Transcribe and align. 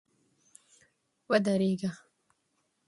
ودرېږه! 1.29 1.91